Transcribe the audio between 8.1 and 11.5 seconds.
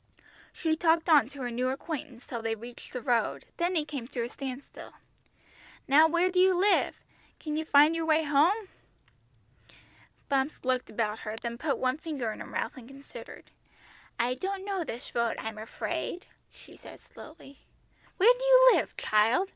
home?" Bumps looked about her,